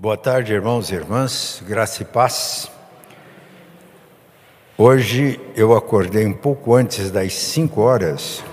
[0.00, 2.70] Boa tarde, irmãos e irmãs, graça e paz.
[4.76, 8.44] Hoje eu acordei um pouco antes das 5 horas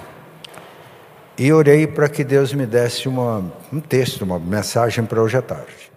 [1.37, 5.41] e orei para que Deus me desse uma, um texto, uma mensagem para hoje à
[5.43, 5.91] tarde.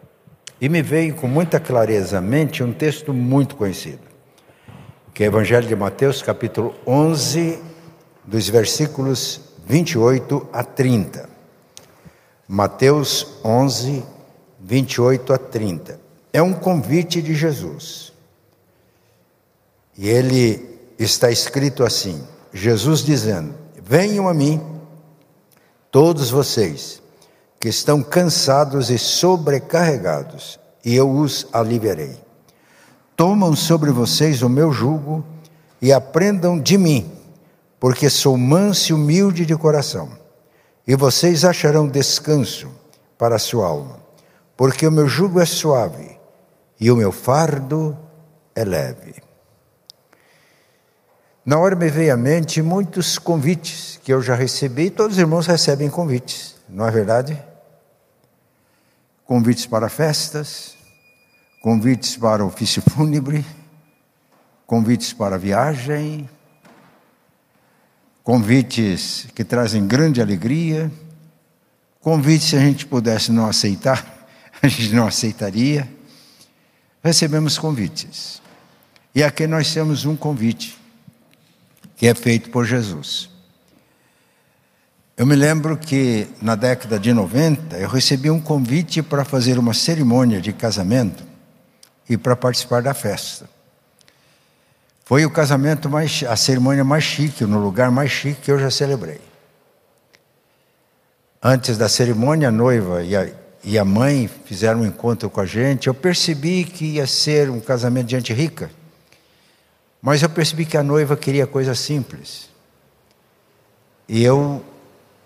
[0.60, 4.02] E me veio com muita clareza à mente um texto muito conhecido,
[5.14, 7.58] que é o Evangelho de Mateus, capítulo 11,
[8.22, 11.26] dos versículos 28 a 30.
[12.46, 14.17] Mateus 11,
[14.68, 15.98] 28 a 30.
[16.30, 18.12] É um convite de Jesus.
[19.96, 22.22] E ele está escrito assim:
[22.52, 24.60] Jesus dizendo: Venham a mim,
[25.90, 27.00] todos vocês
[27.58, 32.16] que estão cansados e sobrecarregados, e eu os aliviarei.
[33.16, 35.24] Tomam sobre vocês o meu jugo
[35.80, 37.10] e aprendam de mim,
[37.80, 40.10] porque sou manso e humilde de coração,
[40.86, 42.68] e vocês acharão descanso
[43.16, 44.07] para a sua alma
[44.58, 46.18] porque o meu jugo é suave
[46.80, 47.96] e o meu fardo
[48.56, 49.14] é leve.
[51.46, 55.46] Na hora me veio à mente muitos convites que eu já recebi, todos os irmãos
[55.46, 57.40] recebem convites, não é verdade?
[59.24, 60.76] Convites para festas,
[61.62, 63.46] convites para ofício fúnebre,
[64.66, 66.28] convites para viagem,
[68.24, 70.90] convites que trazem grande alegria,
[72.00, 74.17] convites se a gente pudesse não aceitar,
[74.62, 75.88] a gente não aceitaria.
[77.02, 78.42] Recebemos convites.
[79.14, 80.78] E aqui nós temos um convite,
[81.96, 83.30] que é feito por Jesus.
[85.16, 89.74] Eu me lembro que na década de 90 eu recebi um convite para fazer uma
[89.74, 91.24] cerimônia de casamento
[92.08, 93.48] e para participar da festa.
[95.04, 98.70] Foi o casamento mais, a cerimônia mais chique, no lugar mais chique que eu já
[98.70, 99.20] celebrei.
[101.42, 103.28] Antes da cerimônia, a noiva e a
[103.62, 107.60] e a mãe fizeram um encontro com a gente, eu percebi que ia ser um
[107.60, 108.70] casamento de gente rica.
[110.00, 112.48] Mas eu percebi que a noiva queria coisa simples.
[114.08, 114.64] E eu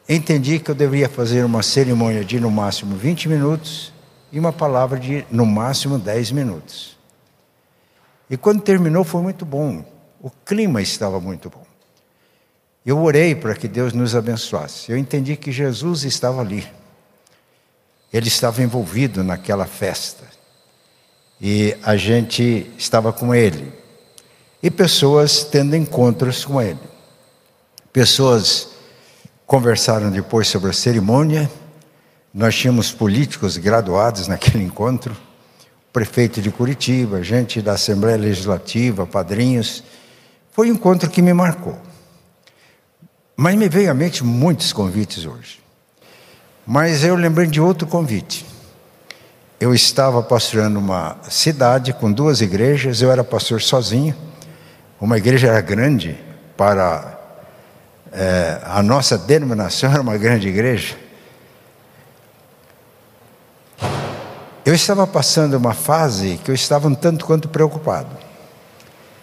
[0.09, 3.92] entendi que eu deveria fazer uma cerimônia de no máximo 20 minutos
[4.32, 6.97] e uma palavra de no máximo 10 minutos.
[8.31, 9.84] E quando terminou foi muito bom.
[10.21, 11.65] O clima estava muito bom.
[12.84, 14.91] Eu orei para que Deus nos abençoasse.
[14.91, 16.66] Eu entendi que Jesus estava ali.
[18.12, 20.24] Ele estava envolvido naquela festa.
[21.40, 23.72] E a gente estava com ele.
[24.62, 26.78] E pessoas tendo encontros com ele.
[27.92, 28.68] Pessoas
[29.46, 31.50] conversaram depois sobre a cerimônia.
[32.32, 35.16] Nós tínhamos políticos graduados naquele encontro,
[35.92, 39.82] prefeito de Curitiba, gente da Assembleia Legislativa, padrinhos.
[40.52, 41.78] Foi um encontro que me marcou.
[43.36, 45.60] Mas me veio à mente muitos convites hoje.
[46.66, 48.46] Mas eu lembrei de outro convite.
[49.58, 54.14] Eu estava pastoreando uma cidade com duas igrejas, eu era pastor sozinho.
[55.00, 56.18] Uma igreja era grande
[56.56, 57.18] para
[58.12, 60.96] é, a nossa denominação, era uma grande igreja.
[64.64, 68.16] Eu estava passando uma fase que eu estava um tanto quanto preocupado.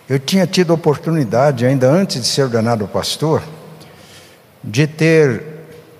[0.09, 3.41] Eu tinha tido a oportunidade, ainda antes de ser ordenado pastor,
[4.61, 5.48] de ter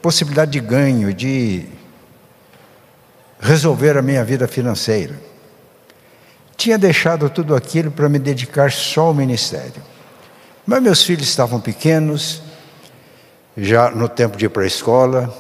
[0.02, 1.66] possibilidade de ganho, de
[3.40, 5.16] resolver a minha vida financeira.
[6.58, 9.82] Tinha deixado tudo aquilo para me dedicar só ao ministério.
[10.66, 12.42] Mas meus filhos estavam pequenos,
[13.58, 15.34] já no tempo de ir para a escola,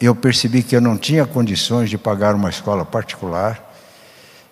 [0.00, 3.72] eu percebi que eu não tinha condições de pagar uma escola particular.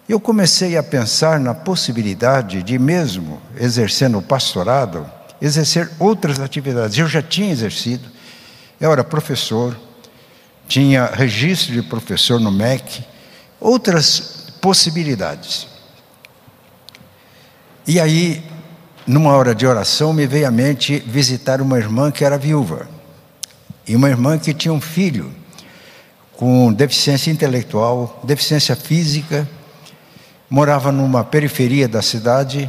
[0.08, 5.08] Eu comecei a pensar na possibilidade de, mesmo exercendo o pastorado,
[5.40, 6.96] exercer outras atividades.
[6.98, 8.11] Eu já tinha exercido,
[8.82, 9.78] eu era professor,
[10.66, 13.04] tinha registro de professor no MEC,
[13.60, 15.68] outras possibilidades.
[17.86, 18.42] E aí,
[19.06, 22.88] numa hora de oração, me veio à mente visitar uma irmã que era viúva,
[23.86, 25.32] e uma irmã que tinha um filho
[26.32, 29.48] com deficiência intelectual, deficiência física,
[30.50, 32.68] morava numa periferia da cidade.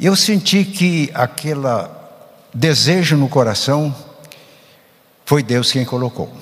[0.00, 1.68] Eu senti que aquele
[2.54, 3.94] desejo no coração
[5.24, 6.32] foi Deus quem colocou.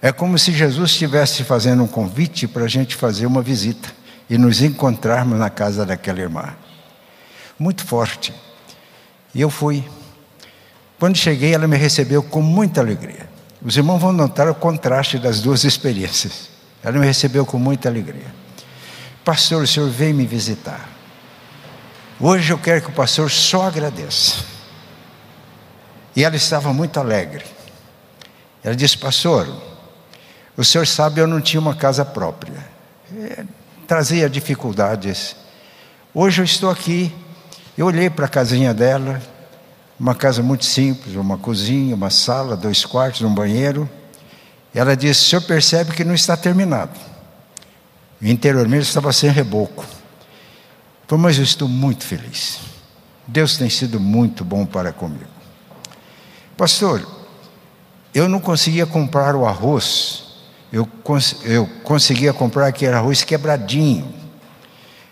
[0.00, 3.90] É como se Jesus estivesse fazendo um convite para a gente fazer uma visita
[4.28, 6.54] e nos encontrarmos na casa daquela irmã.
[7.58, 8.34] Muito forte.
[9.34, 9.82] E eu fui.
[10.98, 13.28] Quando cheguei, ela me recebeu com muita alegria.
[13.64, 16.50] Os irmãos vão notar o contraste das duas experiências.
[16.82, 18.26] Ela me recebeu com muita alegria.
[19.24, 20.86] Pastor, o senhor veio me visitar.
[22.20, 24.44] Hoje eu quero que o pastor só agradeça.
[26.14, 27.53] E ela estava muito alegre.
[28.64, 29.46] Ela disse, pastor,
[30.56, 32.66] o senhor sabe, eu não tinha uma casa própria.
[33.14, 33.44] é,
[33.86, 35.36] trazia dificuldades.
[36.14, 37.14] Hoje eu estou aqui,
[37.76, 39.20] eu olhei para a casinha dela,
[40.00, 43.88] uma casa muito simples, uma cozinha, uma sala, dois quartos, um banheiro.
[44.74, 46.98] Ela disse: O senhor percebe que não está terminado.
[48.22, 49.84] Interiormente estava sem reboco.
[51.06, 52.60] Falei, mas eu estou muito feliz.
[53.26, 55.30] Deus tem sido muito bom para comigo.
[56.56, 57.06] Pastor,
[58.14, 60.22] eu não conseguia comprar o arroz,
[60.72, 64.14] eu, cons eu conseguia comprar aquele arroz quebradinho.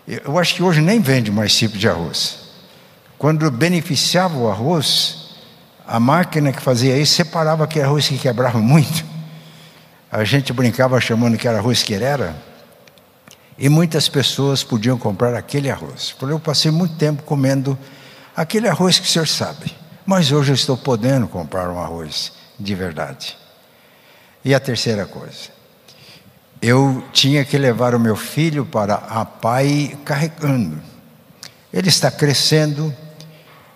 [0.07, 2.39] Eu acho que hoje nem vende mais tipo de arroz.
[3.19, 5.31] Quando beneficiava o arroz,
[5.87, 9.05] a máquina que fazia isso separava aquele arroz que quebrava muito.
[10.11, 12.37] A gente brincava chamando que era arroz que era.
[13.59, 16.15] E muitas pessoas podiam comprar aquele arroz.
[16.23, 17.77] Eu passei muito tempo comendo
[18.37, 19.75] aquele arroz que o senhor sabe.
[20.07, 22.33] Mas hoje eu estou podendo comprar um arroz
[22.63, 23.37] de verdade.
[24.45, 25.51] E a terceira coisa,
[26.61, 30.81] eu tinha que levar o meu filho para a pai carregando.
[31.73, 32.95] Ele está crescendo,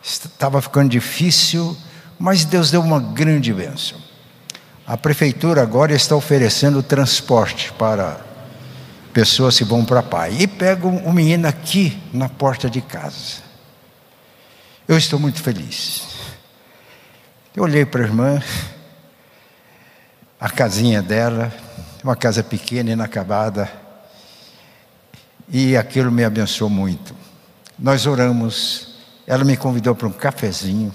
[0.02, 1.76] estava ficando difícil,
[2.18, 3.98] mas Deus deu uma grande bênção.
[4.86, 8.20] A prefeitura agora está oferecendo transporte para
[9.12, 13.46] pessoas que vão para pai e pegam o menino aqui na porta de casa.
[14.86, 16.02] Eu estou muito feliz.
[17.56, 18.40] Eu olhei para a irmã,
[20.46, 21.52] a casinha dela,
[22.04, 23.68] uma casa pequena, inacabada,
[25.48, 27.16] e aquilo me abençoou muito.
[27.76, 28.94] Nós oramos,
[29.26, 30.94] ela me convidou para um cafezinho.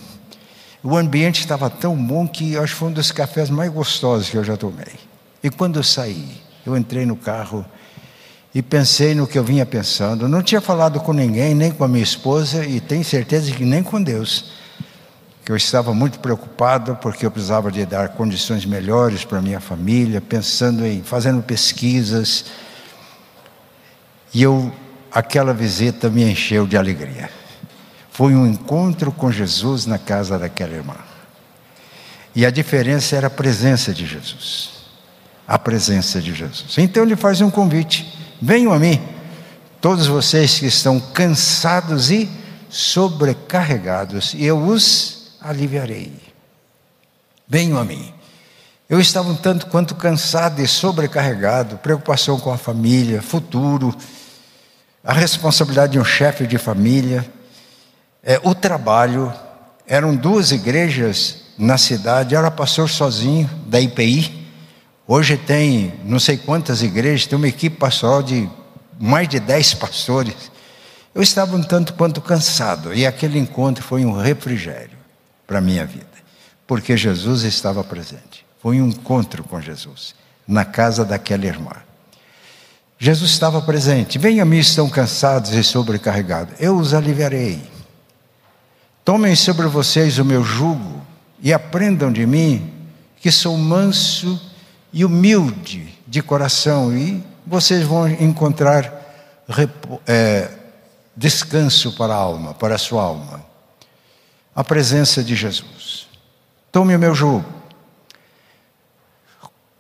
[0.82, 4.38] O ambiente estava tão bom que acho que foi um dos cafés mais gostosos que
[4.38, 4.94] eu já tomei.
[5.44, 7.66] E quando eu saí, eu entrei no carro
[8.56, 10.30] e pensei no que eu vinha pensando.
[10.30, 13.84] Não tinha falado com ninguém, nem com a minha esposa, e tenho certeza que nem
[13.84, 14.61] com Deus.
[15.44, 20.22] Que eu estava muito preocupado porque eu precisava de dar condições melhores para minha família,
[20.22, 22.46] pensando em fazendo pesquisas.
[24.34, 24.72] E eu
[25.12, 27.30] aquela visita me encheu de alegria.
[28.12, 30.96] Foi um encontro com Jesus na casa daquela irmã.
[32.36, 34.70] E a diferença era a presença de Jesus.
[35.48, 36.78] A presença de Jesus.
[36.78, 39.00] Então ele faz um convite Venham a mim,
[39.80, 42.28] todos vocês que estão cansados e
[42.72, 46.14] sobrecarregados, e eu os aliviarei.
[47.48, 48.14] Venham a mim.
[48.88, 53.96] Eu estava um tanto quanto cansado e sobrecarregado, preocupação com a família, futuro,
[55.04, 57.26] a responsabilidade de um chefe de família,
[58.24, 59.34] é, o trabalho.
[59.88, 64.48] Eram duas igrejas na cidade, era pastor sozinho da IPI.
[65.08, 68.50] Hoje tem não sei quantas igrejas, tem uma equipe pastoral de
[69.00, 70.52] mais de dez pastores.
[71.14, 75.01] Eu estava um tanto quanto cansado e aquele encontro foi um refrigério
[75.52, 76.08] para a minha vida,
[76.66, 78.46] porque Jesus estava presente.
[78.62, 80.16] Foi um encontro com Jesus
[80.48, 81.74] na casa daquela irmã.
[82.98, 84.18] Jesus estava presente.
[84.18, 86.54] Venham a mim, estão cansados e sobrecarregados.
[86.58, 87.62] Eu os aliviarei.
[89.04, 91.06] Tomem sobre vocês o meu jugo
[91.42, 92.72] e aprendam de mim,
[93.20, 94.40] que sou manso
[94.94, 98.90] e humilde de coração, e vocês vão encontrar
[100.08, 100.50] é,
[101.14, 103.51] descanso para a alma, para a sua alma.
[104.54, 106.08] A presença de Jesus.
[106.72, 107.46] Tome o meu jugo.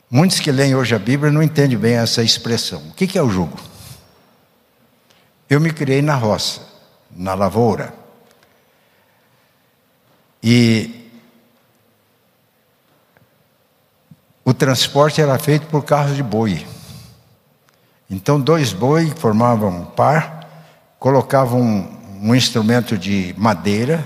[0.09, 2.81] Muitos que leem hoje a Bíblia não entendem bem essa expressão.
[2.89, 3.57] O que é o jugo?
[5.49, 6.61] Eu me criei na roça,
[7.09, 7.93] na lavoura.
[10.43, 11.09] E
[14.43, 16.65] o transporte era feito por carros de boi.
[18.09, 20.47] Então, dois bois formavam um par,
[20.99, 24.05] colocavam um, um instrumento de madeira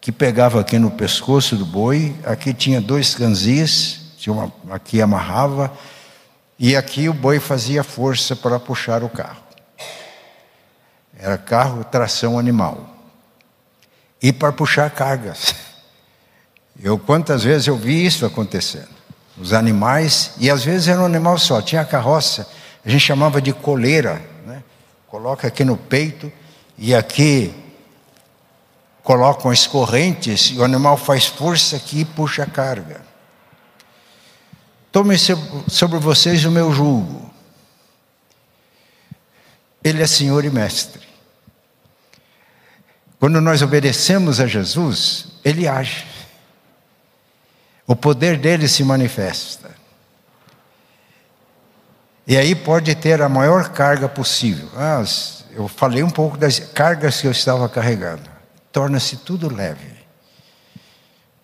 [0.00, 5.72] que pegava aqui no pescoço do boi, aqui tinha dois canzis, uma, aqui amarrava,
[6.58, 9.42] e aqui o boi fazia força para puxar o carro.
[11.18, 12.96] Era carro tração animal.
[14.20, 15.54] E para puxar cargas.
[16.80, 18.98] Eu quantas vezes eu vi isso acontecendo
[19.40, 22.46] os animais, e às vezes era um animal só, tinha a carroça,
[22.84, 24.62] a gente chamava de coleira, né?
[25.06, 26.30] coloca aqui no peito
[26.76, 27.54] e aqui
[29.08, 33.00] colocam as correntes e o animal faz força aqui e puxa a carga.
[34.92, 35.16] Tome
[35.66, 37.32] sobre vocês o meu jugo.
[39.82, 41.08] Ele é Senhor e Mestre.
[43.18, 46.04] Quando nós obedecemos a Jesus, Ele age
[47.86, 49.70] o poder dele se manifesta.
[52.26, 54.68] E aí pode ter a maior carga possível.
[54.76, 55.02] Ah,
[55.52, 58.37] eu falei um pouco das cargas que eu estava carregando.
[58.78, 59.90] Torna-se tudo leve.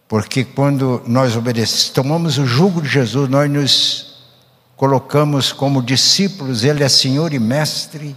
[0.07, 4.23] Porque quando nós obedecemos, tomamos o jugo de Jesus, nós nos
[4.77, 8.17] colocamos como discípulos, Ele é Senhor e Mestre,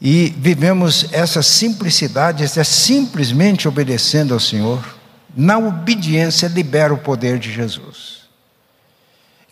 [0.00, 4.84] e vivemos essa simplicidade, é simplesmente obedecendo ao Senhor,
[5.32, 8.22] na obediência libera o poder de Jesus.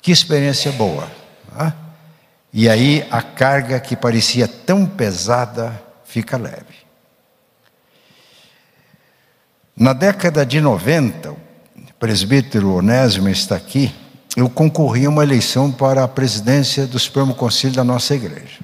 [0.03, 1.09] Que experiência boa.
[1.53, 1.73] Né?
[2.53, 6.90] E aí a carga que parecia tão pesada fica leve.
[9.81, 11.37] Na década de 90, o
[11.99, 13.91] presbítero Onésimo está aqui,
[14.37, 18.59] eu concorri a uma eleição para a presidência do Supremo Conselho da nossa igreja.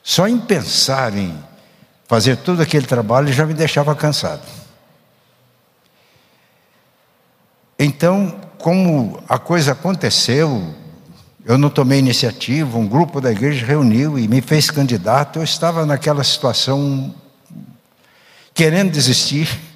[0.00, 1.36] Só em pensar em
[2.06, 4.42] fazer todo aquele trabalho já me deixava cansado.
[7.76, 10.72] Então, como a coisa aconteceu,
[11.44, 15.40] eu não tomei iniciativa, um grupo da igreja reuniu e me fez candidato.
[15.40, 17.12] Eu estava naquela situação
[18.54, 19.66] querendo desistir.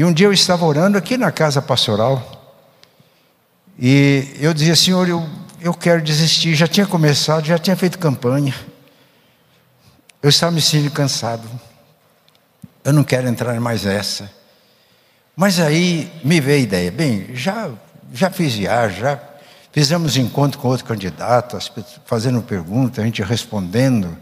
[0.00, 2.56] E um dia eu estava orando aqui na casa pastoral.
[3.78, 5.28] E eu dizia, Senhor, eu,
[5.60, 6.54] eu quero desistir.
[6.54, 8.54] Já tinha começado, já tinha feito campanha.
[10.22, 11.46] Eu estava me sentindo cansado.
[12.82, 14.32] Eu não quero entrar mais nessa.
[15.36, 17.70] Mas aí me veio a ideia, bem, já,
[18.10, 19.20] já fiz viagem, já
[19.70, 21.58] fizemos encontro com outro candidato,
[22.06, 24.16] fazendo perguntas, a gente respondendo.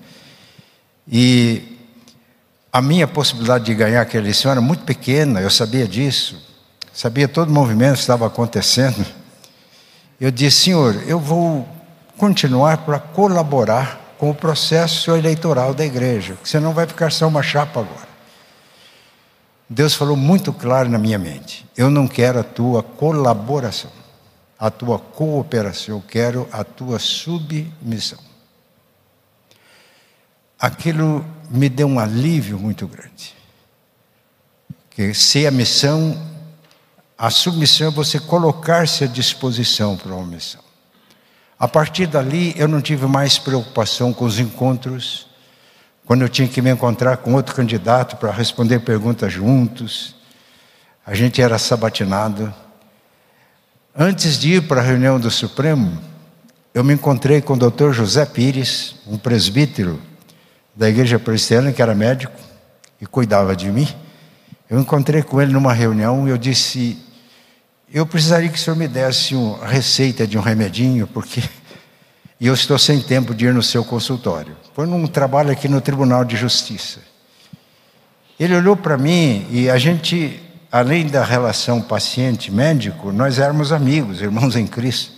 [1.06, 1.77] E
[2.72, 6.46] a minha possibilidade de ganhar aquela eleição era muito pequena, eu sabia disso.
[6.92, 9.06] Sabia todo o movimento que estava acontecendo.
[10.20, 11.66] Eu disse, Senhor, eu vou
[12.16, 17.42] continuar para colaborar com o processo eleitoral da igreja, porque senão vai ficar só uma
[17.42, 18.08] chapa agora.
[19.70, 23.92] Deus falou muito claro na minha mente: eu não quero a tua colaboração,
[24.58, 28.27] a tua cooperação, eu quero a tua submissão.
[30.58, 33.34] Aquilo me deu um alívio muito grande.
[34.90, 36.28] Que se a missão
[37.18, 40.60] a submissão é você colocar-se à disposição para uma missão.
[41.58, 45.26] A partir dali, eu não tive mais preocupação com os encontros,
[46.06, 50.14] quando eu tinha que me encontrar com outro candidato para responder perguntas juntos.
[51.04, 52.54] A gente era sabatinado.
[53.92, 56.00] Antes de ir para a reunião do Supremo,
[56.72, 60.00] eu me encontrei com o doutor José Pires, um presbítero
[60.78, 62.32] da igreja presbiteriana, que era médico
[63.00, 63.88] e cuidava de mim.
[64.70, 66.96] Eu encontrei com ele numa reunião e eu disse:
[67.92, 71.42] eu precisaria que o senhor me desse uma receita de um remedinho, porque
[72.40, 74.56] e eu estou sem tempo de ir no seu consultório.
[74.72, 77.00] Foi num trabalho aqui no Tribunal de Justiça.
[78.38, 84.54] Ele olhou para mim e a gente, além da relação paciente-médico, nós éramos amigos, irmãos
[84.54, 85.17] em Cristo.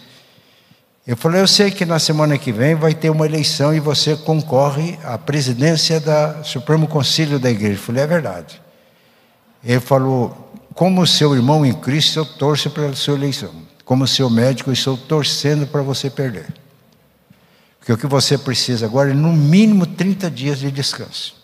[1.11, 4.15] Eu falei, eu sei que na semana que vem vai ter uma eleição e você
[4.15, 7.75] concorre à presidência da Supremo Conselho da Igreja.
[7.75, 8.63] Eu falei, é verdade.
[9.65, 13.51] Ele falou, como seu irmão em Cristo, eu torço pela sua eleição.
[13.85, 16.47] Como seu médico, eu estou torcendo para você perder.
[17.81, 21.35] Porque o que você precisa agora é, no mínimo, 30 dias de descanso.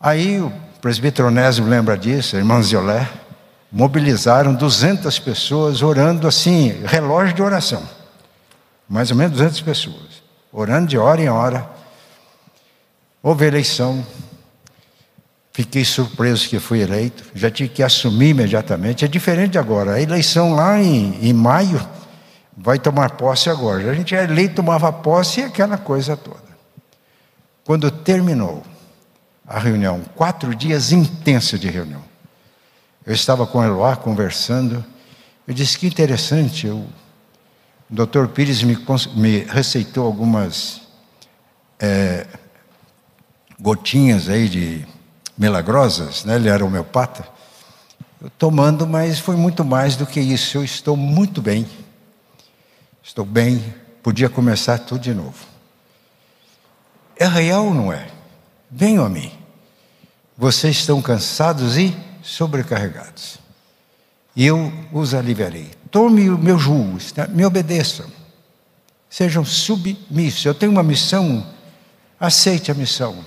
[0.00, 3.08] Aí o presbítero Onésimo lembra disso, a irmã Ziolé,
[3.72, 7.82] mobilizaram 200 pessoas orando assim, relógio de oração.
[8.88, 11.66] Mais ou menos 200 pessoas, orando de hora em hora.
[13.22, 14.04] Houve eleição,
[15.54, 19.04] Fiquei surpreso que fui eleito, já tive que assumir imediatamente.
[19.04, 19.92] É diferente agora.
[19.92, 21.78] A eleição lá em, em maio
[22.56, 23.90] vai tomar posse agora.
[23.90, 26.40] A gente é eleito, tomava posse e aquela coisa toda.
[27.64, 28.62] Quando terminou
[29.46, 32.02] a reunião, quatro dias intensos de reunião,
[33.04, 34.84] eu estava com Eloá conversando.
[35.46, 36.88] Eu disse que interessante, eu, o
[37.90, 38.78] doutor Pires me,
[39.14, 40.82] me receitou algumas
[41.80, 42.26] é,
[43.60, 44.86] gotinhas aí de
[45.36, 46.36] milagrosas, né?
[46.36, 47.26] ele era homeopata,
[48.38, 50.58] tomando, mas foi muito mais do que isso.
[50.58, 51.66] Eu estou muito bem,
[53.02, 55.52] estou bem, podia começar tudo de novo.
[57.16, 58.08] É real ou não é?
[58.70, 59.32] Venham a mim.
[60.38, 63.38] Vocês estão cansados e sobrecarregados.
[64.34, 65.70] E eu os aliviarei.
[65.90, 66.98] Tome o meu jugo,
[67.30, 68.06] me obedeçam.
[69.10, 70.44] Sejam submissos.
[70.44, 71.46] Eu tenho uma missão,
[72.18, 73.22] aceite a missão.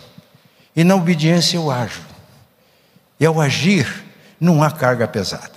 [0.76, 2.02] E na obediência eu ajo.
[3.20, 4.04] E ao agir,
[4.40, 5.56] não há carga pesada.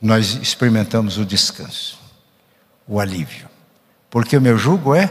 [0.00, 1.98] Nós experimentamos o descanso,
[2.86, 3.48] o alívio.
[4.08, 5.10] Porque o meu jugo é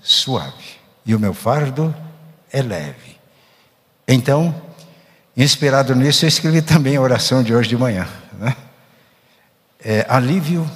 [0.00, 1.94] suave e o meu fardo
[2.52, 3.18] é leve.
[4.06, 4.54] Então,
[5.44, 8.08] inspirado nisso, eu escrevi também a oração de hoje de manhã.
[8.38, 8.56] Né?
[9.78, 10.68] É, alívio,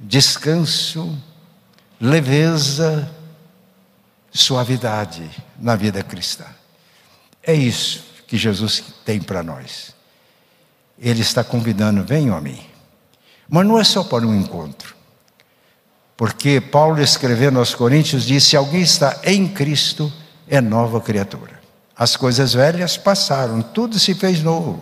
[0.00, 1.16] descanso,
[2.00, 3.08] leveza,
[4.32, 6.44] suavidade na vida cristã.
[7.42, 9.94] É isso que Jesus tem para nós.
[10.98, 12.60] Ele está convidando: venham a mim.
[13.48, 14.94] Mas não é só para um encontro.
[16.16, 20.12] Porque Paulo, escrevendo aos Coríntios, disse: Se alguém está em Cristo,
[20.48, 21.57] é nova criatura.
[21.98, 24.80] As coisas velhas passaram, tudo se fez novo.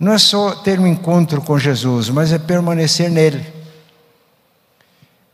[0.00, 3.46] Não é só ter um encontro com Jesus, mas é permanecer nele.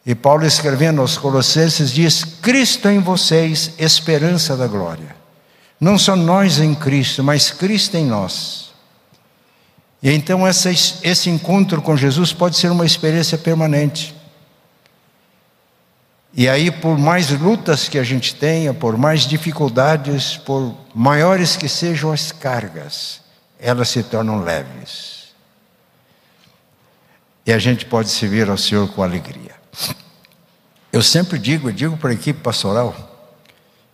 [0.05, 5.17] E Paulo, escrevendo aos Colossenses, diz: Cristo em vocês, esperança da glória.
[5.81, 8.71] Não só nós em Cristo, mas Cristo em nós.
[10.03, 14.18] E então esse encontro com Jesus pode ser uma experiência permanente.
[16.33, 21.69] E aí, por mais lutas que a gente tenha, por mais dificuldades, por maiores que
[21.69, 23.21] sejam as cargas,
[23.59, 25.29] elas se tornam leves.
[27.47, 29.57] E a gente pode servir ao Senhor com alegria.
[30.93, 32.95] Eu sempre digo, e digo para a equipe pastoral,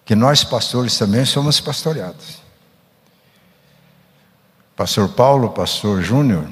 [0.04, 2.42] que nós pastores também somos pastoreados.
[4.76, 6.48] Pastor Paulo, pastor Júnior,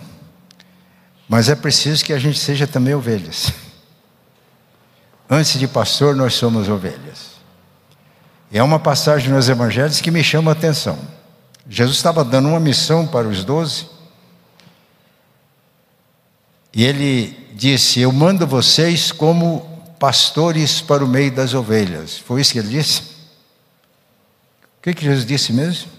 [1.29, 3.53] mas é preciso que a gente seja também ovelhas.
[5.29, 7.33] Antes de pastor, nós somos ovelhas.
[8.51, 10.99] E é uma passagem nos evangelhos que me chama a atenção.
[11.69, 13.87] Jesus estava dando uma missão para os doze.
[16.75, 22.19] E ele disse: Eu mando vocês como pastores para o meio das ovelhas.
[22.19, 23.03] Foi isso que ele disse?
[24.79, 25.91] O que, que Jesus disse mesmo?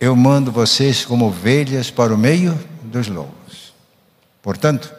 [0.00, 3.74] Eu mando vocês como ovelhas para o meio dos lobos.
[4.40, 4.92] Portanto,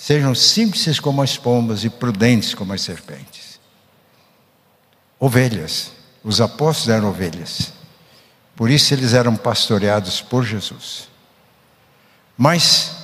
[0.00, 3.60] Sejam simples como as pombas e prudentes como as serpentes.
[5.18, 5.92] Ovelhas.
[6.24, 7.74] Os apóstolos eram ovelhas.
[8.56, 11.06] Por isso eles eram pastoreados por Jesus.
[12.34, 12.96] Mas,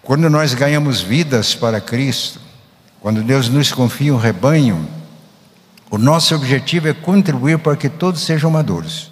[0.00, 2.40] quando nós ganhamos vidas para Cristo,
[3.00, 4.88] quando Deus nos confia um rebanho,
[5.90, 9.10] o nosso objetivo é contribuir para que todos sejam maduros.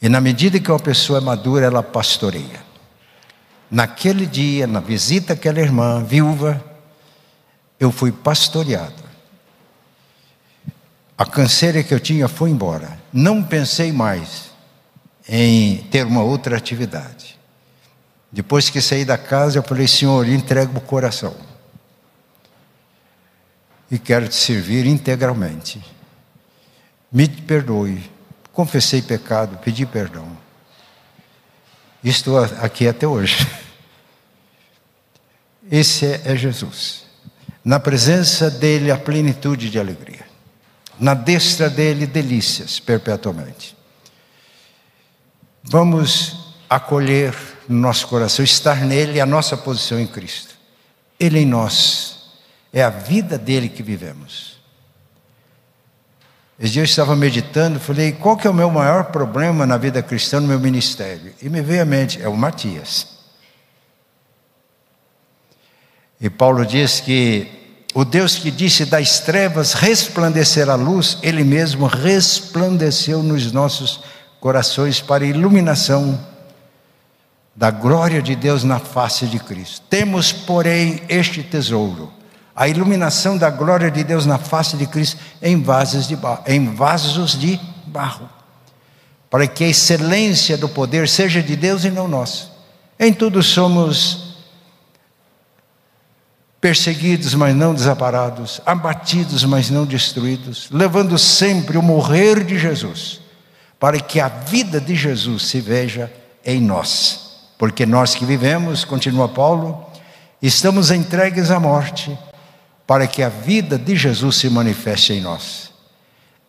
[0.00, 2.71] E na medida que uma pessoa é madura, ela pastoreia.
[3.72, 6.62] Naquele dia, na visita àquela irmã viúva,
[7.80, 9.02] eu fui pastoreado.
[11.16, 13.00] A canseira que eu tinha foi embora.
[13.10, 14.50] Não pensei mais
[15.26, 17.38] em ter uma outra atividade.
[18.30, 21.34] Depois que saí da casa, eu falei: Senhor, entrego o coração.
[23.90, 25.82] E quero te servir integralmente.
[27.10, 28.10] Me perdoe.
[28.52, 30.36] Confessei pecado, pedi perdão.
[32.04, 33.46] Estou aqui até hoje.
[35.70, 37.04] Esse é Jesus.
[37.64, 40.26] Na presença dele, a plenitude de alegria.
[40.98, 43.76] Na destra dele, delícias perpetuamente.
[45.62, 47.34] Vamos acolher
[47.68, 50.54] no nosso coração, estar nele a nossa posição em Cristo.
[51.18, 52.32] Ele em nós.
[52.72, 54.52] É a vida dele que vivemos.
[56.58, 60.02] Esse dia eu estava meditando, falei, qual que é o meu maior problema na vida
[60.02, 61.34] cristã, no meu ministério?
[61.42, 63.11] E me veio à mente, é o Matias.
[66.22, 67.48] E Paulo diz que
[67.92, 74.00] o Deus que disse das trevas resplandecer a luz, ele mesmo resplandeceu nos nossos
[74.38, 76.18] corações para iluminação
[77.56, 79.82] da glória de Deus na face de Cristo.
[79.90, 82.12] Temos, porém, este tesouro,
[82.54, 86.72] a iluminação da glória de Deus na face de Cristo em vasos de barro, em
[86.72, 88.30] vasos de barro,
[89.28, 92.52] para que a excelência do poder seja de Deus e não nosso.
[92.96, 94.31] Em tudo somos
[96.62, 103.20] perseguidos, mas não desamparados, abatidos, mas não destruídos, levando sempre o morrer de Jesus,
[103.80, 106.10] para que a vida de Jesus se veja
[106.46, 107.32] em nós.
[107.58, 109.84] Porque nós que vivemos, continua Paulo,
[110.40, 112.16] estamos entregues à morte,
[112.86, 115.72] para que a vida de Jesus se manifeste em nós.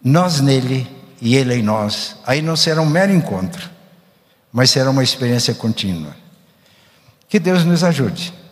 [0.04, 0.88] Nós nele
[1.19, 2.17] e ele em nós.
[2.23, 3.67] Aí não será um mero encontro,
[4.52, 6.15] mas será uma experiência contínua.
[7.28, 8.42] Que Deus nos ajude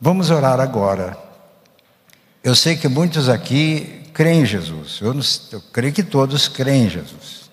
[0.00, 1.16] Vamos orar agora.
[2.44, 4.98] Eu sei que muitos aqui creem em Jesus.
[5.00, 7.50] Eu, não, eu creio que todos creem em Jesus.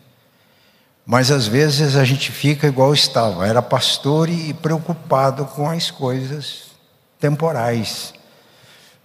[1.05, 6.71] Mas às vezes a gente fica igual estava, era pastor e preocupado com as coisas
[7.19, 8.13] temporais,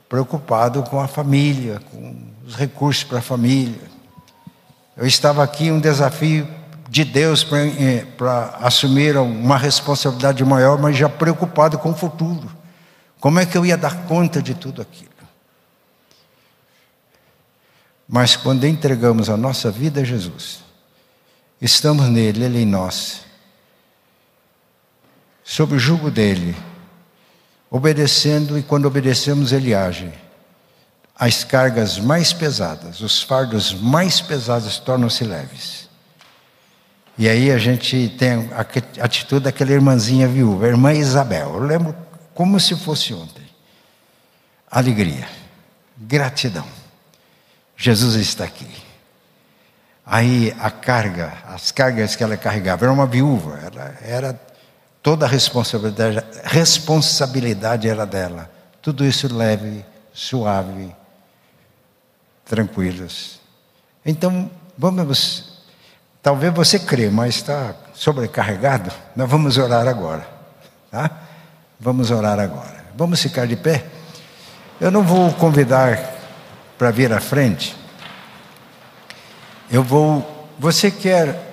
[0.08, 3.82] preocupado com a família, com os recursos para a família.
[4.96, 6.46] Eu estava aqui um desafio
[6.88, 8.04] de Deus para eh,
[8.60, 12.57] assumir uma responsabilidade maior, mas já preocupado com o futuro.
[13.20, 15.08] Como é que eu ia dar conta de tudo aquilo?
[18.08, 20.60] Mas quando entregamos a nossa vida a Jesus,
[21.60, 23.20] estamos nele, ele em nós,
[25.44, 26.56] sob o jugo dele,
[27.70, 30.10] obedecendo e quando obedecemos ele age.
[31.14, 35.88] As cargas mais pesadas, os fardos mais pesados tornam-se leves.
[37.18, 41.54] E aí a gente tem a atitude daquela irmãzinha viúva, a irmã Isabel.
[41.54, 41.94] Eu lembro
[42.38, 43.44] como se fosse ontem.
[44.70, 45.28] Alegria,
[45.96, 46.64] gratidão.
[47.76, 48.70] Jesus está aqui.
[50.06, 54.40] Aí a carga, as cargas que ela carregava, era uma viúva, ela era
[55.02, 58.48] toda a responsabilidade, responsabilidade era dela.
[58.80, 60.94] Tudo isso leve, suave,
[62.44, 63.40] tranquilos.
[64.06, 65.58] Então, vamos
[66.22, 68.92] Talvez você crê, mas está sobrecarregado.
[69.16, 70.28] Nós vamos orar agora.
[70.88, 71.27] Tá?
[71.80, 72.86] Vamos orar agora.
[72.96, 73.86] Vamos ficar de pé.
[74.80, 75.98] Eu não vou convidar
[76.76, 77.76] para vir à frente.
[79.70, 80.48] Eu vou.
[80.58, 81.46] Você quer.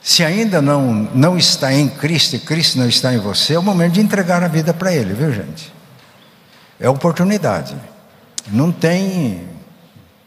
[0.00, 3.62] Se ainda não, não está em Cristo e Cristo não está em você, é o
[3.62, 5.72] momento de entregar a vida para Ele, viu gente?
[6.80, 7.76] É oportunidade.
[8.46, 9.46] Não tem,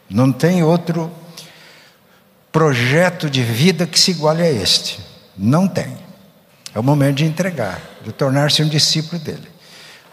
[0.08, 1.10] não tem outro
[2.52, 5.00] projeto de vida que se iguale a este.
[5.36, 5.96] Não tem.
[6.74, 9.48] É o momento de entregar, de tornar-se um discípulo dele.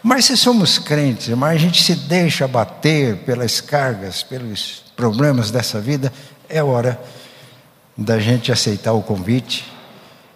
[0.02, 5.80] Mas se somos crentes, mas a gente se deixa bater pelas cargas, pelos problemas dessa
[5.80, 6.12] vida,
[6.48, 7.00] é hora
[7.96, 9.70] da gente aceitar o convite,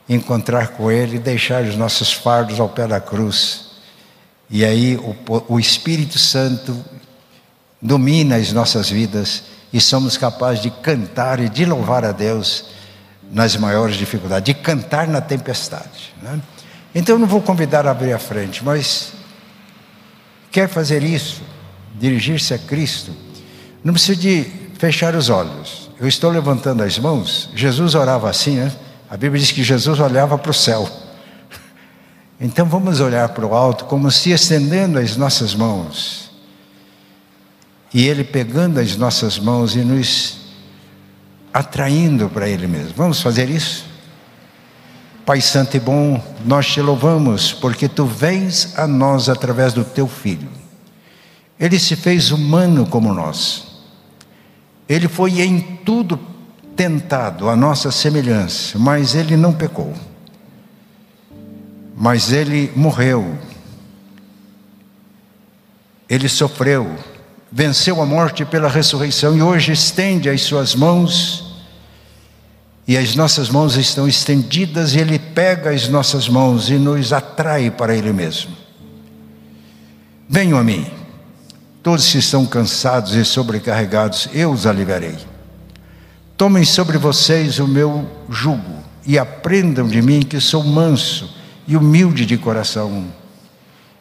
[0.09, 3.71] encontrar com Ele, deixar os nossos fardos ao pé da cruz.
[4.51, 6.85] E aí o, o Espírito Santo
[7.81, 12.67] domina as nossas vidas e somos capazes de cantar e de louvar a Deus
[13.33, 16.15] nas maiores dificuldades, de cantar na tempestade.
[16.23, 16.41] Né?
[16.95, 19.13] Então eu não vou convidar a abrir a frente, mas
[20.51, 21.43] quer fazer isso,
[21.99, 23.13] dirigir-se a Cristo,
[23.83, 24.45] não precisa de
[24.79, 25.91] fechar os olhos.
[25.99, 28.73] Eu estou levantando as mãos, Jesus orava assim, né?
[29.11, 30.89] A Bíblia diz que Jesus olhava para o céu.
[32.41, 36.25] Então vamos olhar para o alto como se estendendo as nossas mãos
[37.95, 40.37] e Ele pegando as nossas mãos e nos
[41.55, 42.95] atraindo para Ele mesmo.
[42.97, 43.87] Vamos fazer isso?
[45.25, 50.09] Pai Santo e bom, nós te louvamos porque tu vens a nós através do teu
[50.09, 50.49] Filho.
[51.59, 53.69] Ele se fez humano como nós.
[54.89, 56.19] Ele foi em tudo
[56.75, 59.95] tentado a nossa semelhança, mas ele não pecou.
[61.97, 63.39] Mas ele morreu.
[66.09, 66.99] Ele sofreu
[67.57, 71.44] venceu a morte pela ressurreição e hoje estende as suas mãos,
[72.87, 77.71] e as nossas mãos estão estendidas, e Ele pega as nossas mãos e nos atrai
[77.71, 78.55] para Ele mesmo.
[80.29, 80.87] Venham a mim,
[81.83, 85.17] todos que estão cansados e sobrecarregados, eu os aliviarei.
[86.37, 91.35] Tomem sobre vocês o meu jugo e aprendam de mim que sou manso
[91.67, 93.07] e humilde de coração,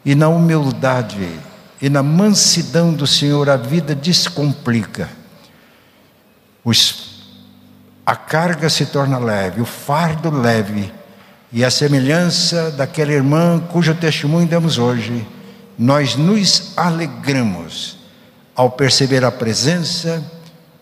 [0.04, 1.28] e na humildade
[1.80, 5.08] e na mansidão do Senhor a vida descomplica.
[6.64, 7.13] Os,
[8.04, 10.92] a carga se torna leve, o fardo leve,
[11.52, 15.26] e a semelhança daquela irmã cujo testemunho damos hoje,
[15.78, 17.98] nós nos alegramos
[18.54, 20.22] ao perceber a presença,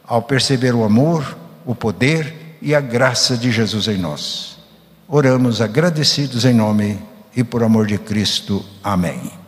[0.04, 4.58] ao perceber o amor, o poder e a graça de Jesus em nós.
[5.06, 6.98] Oramos agradecidos em nome
[7.36, 8.64] e por amor de Cristo.
[8.82, 9.41] Amém.